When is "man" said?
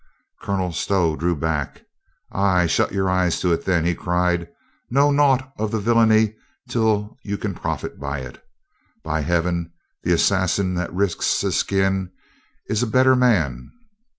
13.15-13.71